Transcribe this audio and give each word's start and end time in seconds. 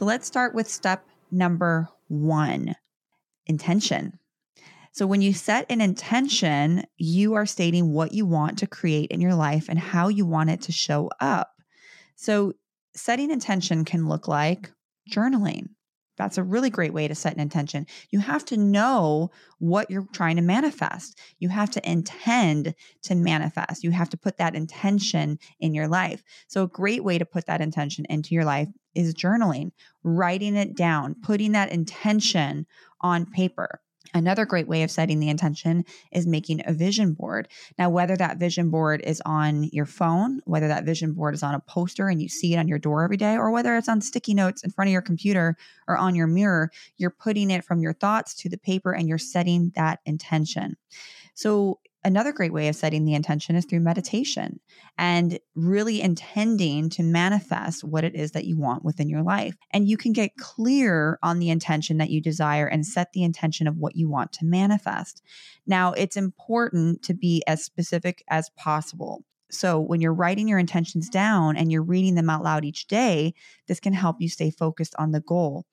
So 0.00 0.06
let's 0.06 0.26
start 0.26 0.54
with 0.54 0.66
step 0.66 1.04
number 1.30 1.86
one 2.08 2.74
intention. 3.44 4.18
So, 4.92 5.06
when 5.06 5.20
you 5.20 5.34
set 5.34 5.66
an 5.68 5.82
intention, 5.82 6.84
you 6.96 7.34
are 7.34 7.44
stating 7.44 7.92
what 7.92 8.12
you 8.12 8.24
want 8.24 8.56
to 8.60 8.66
create 8.66 9.10
in 9.10 9.20
your 9.20 9.34
life 9.34 9.68
and 9.68 9.78
how 9.78 10.08
you 10.08 10.24
want 10.24 10.48
it 10.48 10.62
to 10.62 10.72
show 10.72 11.10
up. 11.20 11.50
So, 12.16 12.54
setting 12.96 13.30
intention 13.30 13.84
can 13.84 14.08
look 14.08 14.26
like 14.26 14.72
journaling. 15.10 15.68
That's 16.20 16.36
a 16.36 16.42
really 16.42 16.68
great 16.68 16.92
way 16.92 17.08
to 17.08 17.14
set 17.14 17.32
an 17.32 17.40
intention. 17.40 17.86
You 18.10 18.18
have 18.18 18.44
to 18.46 18.58
know 18.58 19.30
what 19.58 19.90
you're 19.90 20.06
trying 20.12 20.36
to 20.36 20.42
manifest. 20.42 21.18
You 21.38 21.48
have 21.48 21.70
to 21.70 21.90
intend 21.90 22.74
to 23.04 23.14
manifest. 23.14 23.82
You 23.82 23.90
have 23.92 24.10
to 24.10 24.18
put 24.18 24.36
that 24.36 24.54
intention 24.54 25.38
in 25.60 25.72
your 25.72 25.88
life. 25.88 26.22
So, 26.46 26.64
a 26.64 26.68
great 26.68 27.02
way 27.02 27.16
to 27.16 27.24
put 27.24 27.46
that 27.46 27.62
intention 27.62 28.04
into 28.10 28.34
your 28.34 28.44
life 28.44 28.68
is 28.94 29.14
journaling, 29.14 29.72
writing 30.02 30.56
it 30.56 30.76
down, 30.76 31.16
putting 31.22 31.52
that 31.52 31.72
intention 31.72 32.66
on 33.00 33.24
paper. 33.24 33.80
Another 34.14 34.44
great 34.44 34.68
way 34.68 34.82
of 34.82 34.90
setting 34.90 35.20
the 35.20 35.28
intention 35.28 35.84
is 36.12 36.26
making 36.26 36.62
a 36.66 36.72
vision 36.72 37.12
board. 37.12 37.48
Now, 37.78 37.90
whether 37.90 38.16
that 38.16 38.38
vision 38.38 38.70
board 38.70 39.00
is 39.04 39.22
on 39.24 39.64
your 39.64 39.86
phone, 39.86 40.40
whether 40.44 40.68
that 40.68 40.84
vision 40.84 41.12
board 41.12 41.34
is 41.34 41.42
on 41.42 41.54
a 41.54 41.60
poster 41.60 42.08
and 42.08 42.20
you 42.20 42.28
see 42.28 42.54
it 42.54 42.58
on 42.58 42.68
your 42.68 42.78
door 42.78 43.04
every 43.04 43.16
day, 43.16 43.36
or 43.36 43.50
whether 43.50 43.76
it's 43.76 43.88
on 43.88 44.00
sticky 44.00 44.34
notes 44.34 44.64
in 44.64 44.70
front 44.70 44.88
of 44.88 44.92
your 44.92 45.02
computer 45.02 45.56
or 45.86 45.96
on 45.96 46.14
your 46.14 46.26
mirror, 46.26 46.70
you're 46.96 47.10
putting 47.10 47.50
it 47.50 47.64
from 47.64 47.80
your 47.80 47.92
thoughts 47.92 48.34
to 48.34 48.48
the 48.48 48.58
paper 48.58 48.92
and 48.92 49.08
you're 49.08 49.18
setting 49.18 49.72
that 49.74 50.00
intention. 50.04 50.76
So, 51.34 51.78
Another 52.02 52.32
great 52.32 52.52
way 52.52 52.68
of 52.68 52.76
setting 52.76 53.04
the 53.04 53.14
intention 53.14 53.56
is 53.56 53.66
through 53.66 53.80
meditation 53.80 54.58
and 54.96 55.38
really 55.54 56.00
intending 56.00 56.88
to 56.90 57.02
manifest 57.02 57.84
what 57.84 58.04
it 58.04 58.14
is 58.14 58.32
that 58.32 58.46
you 58.46 58.56
want 58.56 58.84
within 58.84 59.08
your 59.08 59.22
life. 59.22 59.54
And 59.70 59.86
you 59.86 59.98
can 59.98 60.14
get 60.14 60.36
clear 60.36 61.18
on 61.22 61.40
the 61.40 61.50
intention 61.50 61.98
that 61.98 62.08
you 62.08 62.22
desire 62.22 62.66
and 62.66 62.86
set 62.86 63.12
the 63.12 63.22
intention 63.22 63.66
of 63.66 63.76
what 63.76 63.96
you 63.96 64.08
want 64.08 64.32
to 64.34 64.46
manifest. 64.46 65.22
Now, 65.66 65.92
it's 65.92 66.16
important 66.16 67.02
to 67.02 67.12
be 67.12 67.42
as 67.46 67.62
specific 67.62 68.24
as 68.28 68.48
possible. 68.56 69.24
So, 69.50 69.78
when 69.78 70.00
you're 70.00 70.14
writing 70.14 70.48
your 70.48 70.60
intentions 70.60 71.08
down 71.10 71.56
and 71.56 71.70
you're 71.70 71.82
reading 71.82 72.14
them 72.14 72.30
out 72.30 72.44
loud 72.44 72.64
each 72.64 72.86
day, 72.86 73.34
this 73.66 73.80
can 73.80 73.92
help 73.92 74.16
you 74.20 74.28
stay 74.28 74.50
focused 74.50 74.94
on 74.98 75.10
the 75.10 75.20
goal. 75.20 75.66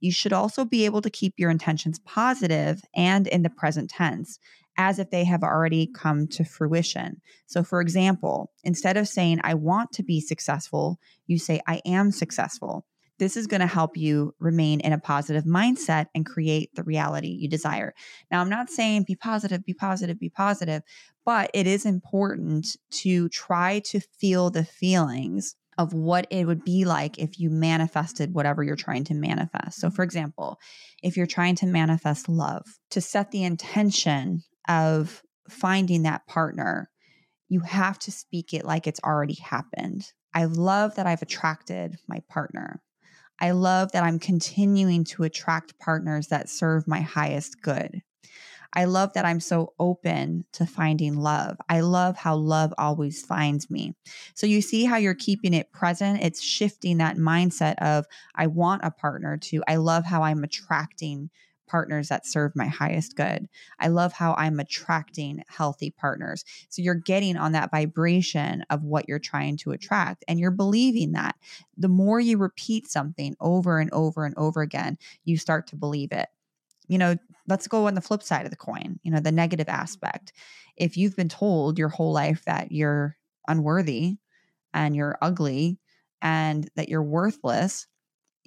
You 0.00 0.12
should 0.12 0.32
also 0.32 0.64
be 0.64 0.84
able 0.84 1.00
to 1.02 1.10
keep 1.10 1.34
your 1.38 1.50
intentions 1.50 1.98
positive 2.00 2.82
and 2.94 3.26
in 3.26 3.42
the 3.42 3.50
present 3.50 3.88
tense 3.88 4.38
as 4.76 4.98
if 4.98 5.10
they 5.10 5.24
have 5.24 5.42
already 5.42 5.86
come 5.94 6.26
to 6.28 6.44
fruition. 6.44 7.20
So, 7.46 7.62
for 7.62 7.80
example, 7.80 8.50
instead 8.64 8.96
of 8.96 9.08
saying, 9.08 9.40
I 9.42 9.54
want 9.54 9.92
to 9.92 10.02
be 10.02 10.20
successful, 10.20 10.98
you 11.26 11.38
say, 11.38 11.60
I 11.66 11.80
am 11.84 12.10
successful. 12.10 12.86
This 13.18 13.36
is 13.36 13.46
going 13.46 13.60
to 13.60 13.66
help 13.66 13.96
you 13.96 14.34
remain 14.40 14.80
in 14.80 14.92
a 14.92 14.98
positive 14.98 15.44
mindset 15.44 16.06
and 16.14 16.26
create 16.26 16.74
the 16.74 16.82
reality 16.82 17.28
you 17.28 17.48
desire. 17.48 17.94
Now, 18.30 18.40
I'm 18.40 18.48
not 18.48 18.70
saying 18.70 19.04
be 19.06 19.14
positive, 19.14 19.64
be 19.64 19.74
positive, 19.74 20.18
be 20.18 20.30
positive, 20.30 20.82
but 21.24 21.50
it 21.54 21.66
is 21.66 21.86
important 21.86 22.76
to 22.90 23.28
try 23.28 23.80
to 23.86 24.00
feel 24.00 24.50
the 24.50 24.64
feelings 24.64 25.54
of 25.78 25.94
what 25.94 26.26
it 26.30 26.46
would 26.46 26.64
be 26.64 26.84
like 26.84 27.18
if 27.18 27.38
you 27.38 27.48
manifested 27.50 28.34
whatever 28.34 28.62
you're 28.62 28.76
trying 28.76 29.04
to 29.04 29.14
manifest. 29.14 29.80
So, 29.80 29.90
for 29.90 30.02
example, 30.02 30.58
if 31.02 31.16
you're 31.16 31.26
trying 31.26 31.56
to 31.56 31.66
manifest 31.66 32.28
love, 32.28 32.66
to 32.90 33.00
set 33.00 33.30
the 33.30 33.44
intention 33.44 34.42
of 34.68 35.22
finding 35.48 36.02
that 36.02 36.26
partner, 36.26 36.90
you 37.48 37.60
have 37.60 37.98
to 38.00 38.12
speak 38.12 38.54
it 38.54 38.64
like 38.64 38.86
it's 38.86 39.00
already 39.04 39.34
happened. 39.34 40.12
I 40.34 40.46
love 40.46 40.94
that 40.94 41.06
I've 41.06 41.22
attracted 41.22 41.98
my 42.08 42.22
partner. 42.28 42.80
I 43.40 43.50
love 43.50 43.92
that 43.92 44.04
I'm 44.04 44.18
continuing 44.18 45.04
to 45.04 45.24
attract 45.24 45.78
partners 45.78 46.28
that 46.28 46.48
serve 46.48 46.86
my 46.86 47.00
highest 47.00 47.60
good. 47.60 48.02
I 48.74 48.84
love 48.86 49.12
that 49.12 49.24
I'm 49.24 49.40
so 49.40 49.74
open 49.78 50.46
to 50.52 50.64
finding 50.64 51.16
love. 51.16 51.58
I 51.68 51.80
love 51.80 52.16
how 52.16 52.36
love 52.36 52.72
always 52.78 53.24
finds 53.24 53.70
me. 53.70 53.94
So 54.34 54.46
you 54.46 54.62
see 54.62 54.84
how 54.84 54.96
you're 54.96 55.14
keeping 55.14 55.52
it 55.52 55.72
present. 55.72 56.22
It's 56.22 56.42
shifting 56.42 56.98
that 56.98 57.16
mindset 57.16 57.74
of 57.82 58.06
I 58.34 58.46
want 58.46 58.82
a 58.84 58.90
partner 58.90 59.36
to 59.36 59.62
I 59.68 59.76
love 59.76 60.04
how 60.04 60.22
I'm 60.22 60.42
attracting 60.42 61.30
partners 61.72 62.08
that 62.08 62.26
serve 62.26 62.54
my 62.54 62.66
highest 62.66 63.16
good. 63.16 63.48
I 63.80 63.88
love 63.88 64.12
how 64.12 64.34
I'm 64.34 64.60
attracting 64.60 65.42
healthy 65.48 65.90
partners. 65.90 66.44
So 66.68 66.82
you're 66.82 66.94
getting 66.94 67.38
on 67.38 67.52
that 67.52 67.70
vibration 67.70 68.62
of 68.68 68.84
what 68.84 69.08
you're 69.08 69.18
trying 69.18 69.56
to 69.58 69.72
attract 69.72 70.22
and 70.28 70.38
you're 70.38 70.50
believing 70.50 71.12
that. 71.12 71.34
The 71.78 71.88
more 71.88 72.20
you 72.20 72.36
repeat 72.36 72.90
something 72.90 73.34
over 73.40 73.78
and 73.78 73.90
over 73.90 74.26
and 74.26 74.34
over 74.36 74.60
again, 74.60 74.98
you 75.24 75.38
start 75.38 75.66
to 75.68 75.76
believe 75.76 76.12
it. 76.12 76.28
You 76.88 76.98
know, 76.98 77.16
let's 77.48 77.66
go 77.66 77.86
on 77.86 77.94
the 77.94 78.02
flip 78.02 78.22
side 78.22 78.44
of 78.44 78.50
the 78.50 78.56
coin, 78.56 79.00
you 79.02 79.10
know, 79.10 79.20
the 79.20 79.32
negative 79.32 79.70
aspect. 79.70 80.34
If 80.76 80.98
you've 80.98 81.16
been 81.16 81.30
told 81.30 81.78
your 81.78 81.88
whole 81.88 82.12
life 82.12 82.44
that 82.44 82.70
you're 82.70 83.16
unworthy 83.48 84.18
and 84.74 84.94
you're 84.94 85.16
ugly 85.22 85.78
and 86.20 86.68
that 86.76 86.90
you're 86.90 87.02
worthless, 87.02 87.86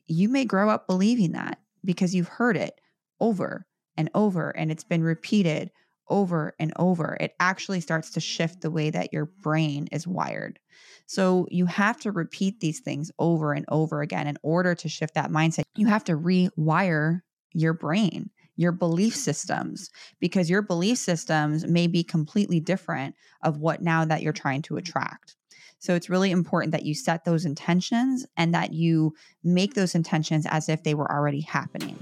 you 0.05 0.29
may 0.29 0.45
grow 0.45 0.69
up 0.69 0.85
believing 0.85 1.31
that 1.31 1.57
because 1.83 2.13
you've 2.13 2.27
heard 2.27 2.55
it 2.55 2.79
over 3.19 3.65
and 3.97 4.09
over 4.13 4.49
and 4.49 4.71
it's 4.71 4.83
been 4.83 5.03
repeated 5.03 5.71
over 6.07 6.53
and 6.59 6.71
over, 6.77 7.17
it 7.19 7.33
actually 7.39 7.81
starts 7.81 8.11
to 8.11 8.19
shift 8.19 8.61
the 8.61 8.71
way 8.71 8.89
that 8.89 9.11
your 9.11 9.25
brain 9.25 9.87
is 9.91 10.07
wired. 10.07 10.59
So 11.07 11.47
you 11.49 11.65
have 11.65 11.99
to 12.01 12.11
repeat 12.11 12.59
these 12.59 12.79
things 12.79 13.11
over 13.19 13.53
and 13.53 13.65
over 13.69 14.01
again 14.01 14.27
in 14.27 14.37
order 14.43 14.75
to 14.75 14.89
shift 14.89 15.15
that 15.15 15.31
mindset. 15.31 15.63
You 15.75 15.87
have 15.87 16.03
to 16.05 16.17
rewire 16.17 17.21
your 17.53 17.73
brain, 17.73 18.29
your 18.55 18.71
belief 18.71 19.15
systems, 19.15 19.89
because 20.19 20.49
your 20.49 20.61
belief 20.61 20.97
systems 20.97 21.65
may 21.65 21.87
be 21.87 22.03
completely 22.03 22.59
different 22.59 23.15
of 23.43 23.57
what 23.57 23.81
now 23.81 24.05
that 24.05 24.21
you're 24.21 24.33
trying 24.33 24.61
to 24.63 24.77
attract. 24.77 25.35
So 25.79 25.93
it's 25.93 26.09
really 26.09 26.31
important 26.31 26.71
that 26.71 26.85
you 26.85 26.95
set 26.95 27.25
those 27.25 27.45
intentions 27.45 28.25
and 28.37 28.53
that 28.53 28.73
you 28.73 29.13
make 29.43 29.75
those 29.75 29.93
intentions 29.93 30.45
as 30.49 30.69
if 30.69 30.83
they 30.83 30.95
were 30.95 31.11
already 31.11 31.41
happening. 31.41 31.97